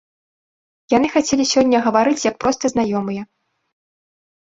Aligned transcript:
Яны 0.93 1.07
хацелі 1.15 1.45
сёння 1.53 1.81
гаварыць 1.87 2.23
як 2.29 2.35
проста 2.45 2.65
знаёмыя. 2.73 3.21